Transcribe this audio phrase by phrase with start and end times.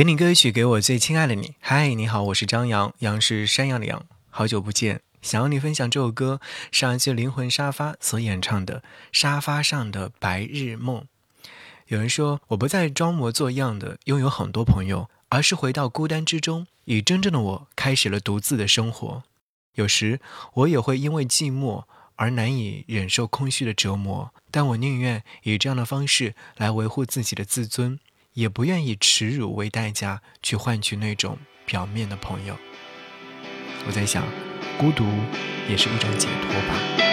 [0.00, 1.56] 给你歌曲，给我最亲爱的你。
[1.60, 4.06] 嗨，你好，我是张扬，杨是山羊的羊。
[4.30, 6.40] 好久不见，想要你分享这首歌，
[6.72, 8.80] 上一期灵魂沙发所演唱的
[9.12, 11.02] 《沙发上的白日梦》。
[11.88, 19.22] 有人说，我不再装模作样的拥有很多朋友，而是回到孤单之中，以真正的我开始了独自的生活。
[19.74, 20.18] 有时
[20.54, 21.84] 我也会因为寂寞
[22.16, 28.00] 而难以忍受空虚的折磨，但我宁愿以这样的方式来维护自己的自尊。
[28.40, 31.36] 也不愿以耻辱为代价去换取那种
[31.66, 32.56] 表面的朋友。
[33.86, 34.24] 我在想，
[34.78, 35.04] 孤独
[35.68, 37.09] 也是一种解脱吧。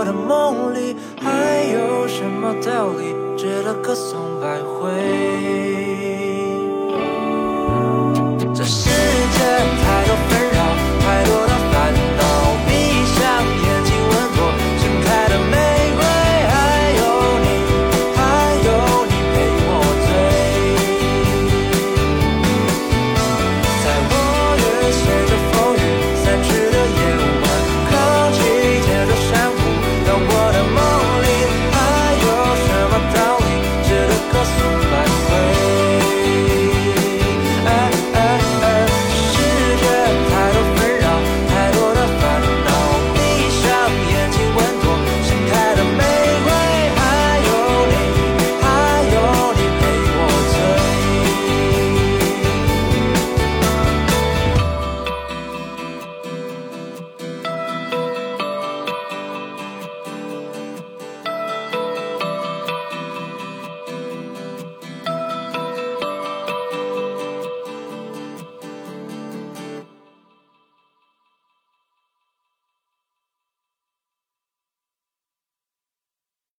[0.00, 3.14] 我的梦里还有什么道理？
[3.36, 4.88] 值得歌颂百回